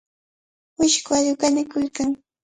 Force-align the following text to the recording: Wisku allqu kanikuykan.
Wisku 0.79 1.09
allqu 1.17 1.35
kanikuykan. 1.41 2.09